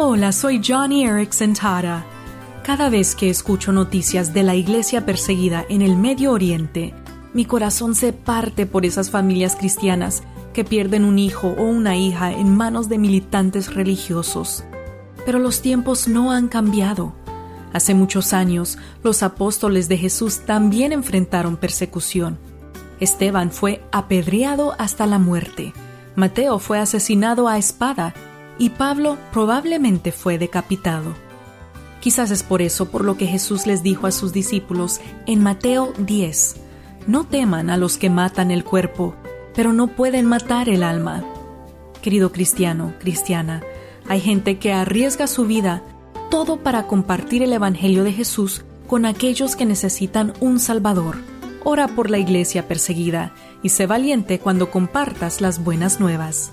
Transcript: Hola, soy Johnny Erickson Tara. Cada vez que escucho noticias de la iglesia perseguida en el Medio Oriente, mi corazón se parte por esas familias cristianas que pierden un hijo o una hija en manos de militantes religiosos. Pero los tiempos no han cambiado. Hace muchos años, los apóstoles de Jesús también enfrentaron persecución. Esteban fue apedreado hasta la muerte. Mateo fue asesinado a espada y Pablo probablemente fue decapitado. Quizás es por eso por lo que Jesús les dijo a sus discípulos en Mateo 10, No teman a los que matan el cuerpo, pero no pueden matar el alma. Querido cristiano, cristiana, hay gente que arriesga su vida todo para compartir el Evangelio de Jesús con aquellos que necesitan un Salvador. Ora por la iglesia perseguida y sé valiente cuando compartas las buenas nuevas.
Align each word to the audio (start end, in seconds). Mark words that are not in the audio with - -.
Hola, 0.00 0.30
soy 0.30 0.62
Johnny 0.64 1.04
Erickson 1.04 1.54
Tara. 1.54 2.06
Cada 2.62 2.88
vez 2.88 3.16
que 3.16 3.28
escucho 3.30 3.72
noticias 3.72 4.32
de 4.32 4.44
la 4.44 4.54
iglesia 4.54 5.04
perseguida 5.04 5.66
en 5.68 5.82
el 5.82 5.96
Medio 5.96 6.30
Oriente, 6.30 6.94
mi 7.34 7.44
corazón 7.44 7.96
se 7.96 8.12
parte 8.12 8.64
por 8.64 8.86
esas 8.86 9.10
familias 9.10 9.56
cristianas 9.56 10.22
que 10.54 10.62
pierden 10.62 11.04
un 11.04 11.18
hijo 11.18 11.48
o 11.58 11.64
una 11.64 11.96
hija 11.96 12.30
en 12.30 12.56
manos 12.56 12.88
de 12.88 12.96
militantes 12.96 13.74
religiosos. 13.74 14.62
Pero 15.26 15.40
los 15.40 15.62
tiempos 15.62 16.06
no 16.06 16.30
han 16.30 16.46
cambiado. 16.46 17.12
Hace 17.72 17.94
muchos 17.94 18.32
años, 18.32 18.78
los 19.02 19.24
apóstoles 19.24 19.88
de 19.88 19.96
Jesús 19.96 20.42
también 20.46 20.92
enfrentaron 20.92 21.56
persecución. 21.56 22.38
Esteban 23.00 23.50
fue 23.50 23.82
apedreado 23.90 24.76
hasta 24.78 25.06
la 25.06 25.18
muerte. 25.18 25.72
Mateo 26.14 26.60
fue 26.60 26.78
asesinado 26.78 27.48
a 27.48 27.58
espada 27.58 28.14
y 28.58 28.70
Pablo 28.70 29.16
probablemente 29.32 30.12
fue 30.12 30.38
decapitado. 30.38 31.14
Quizás 32.00 32.30
es 32.30 32.42
por 32.42 32.62
eso 32.62 32.90
por 32.90 33.04
lo 33.04 33.16
que 33.16 33.26
Jesús 33.26 33.66
les 33.66 33.82
dijo 33.82 34.06
a 34.06 34.12
sus 34.12 34.32
discípulos 34.32 35.00
en 35.26 35.42
Mateo 35.42 35.92
10, 35.98 36.56
No 37.06 37.24
teman 37.24 37.70
a 37.70 37.76
los 37.76 37.98
que 37.98 38.10
matan 38.10 38.50
el 38.50 38.64
cuerpo, 38.64 39.14
pero 39.54 39.72
no 39.72 39.88
pueden 39.88 40.26
matar 40.26 40.68
el 40.68 40.82
alma. 40.82 41.24
Querido 42.02 42.30
cristiano, 42.30 42.94
cristiana, 43.00 43.62
hay 44.08 44.20
gente 44.20 44.58
que 44.58 44.72
arriesga 44.72 45.26
su 45.26 45.44
vida 45.46 45.82
todo 46.30 46.58
para 46.62 46.86
compartir 46.86 47.42
el 47.42 47.52
Evangelio 47.52 48.04
de 48.04 48.12
Jesús 48.12 48.64
con 48.86 49.06
aquellos 49.06 49.56
que 49.56 49.66
necesitan 49.66 50.32
un 50.40 50.60
Salvador. 50.60 51.16
Ora 51.64 51.88
por 51.88 52.10
la 52.10 52.18
iglesia 52.18 52.68
perseguida 52.68 53.34
y 53.62 53.70
sé 53.70 53.86
valiente 53.86 54.38
cuando 54.38 54.70
compartas 54.70 55.40
las 55.40 55.62
buenas 55.62 56.00
nuevas. 56.00 56.52